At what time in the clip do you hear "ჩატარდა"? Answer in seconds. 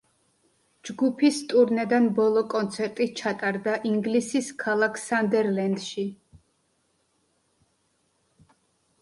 3.19-3.75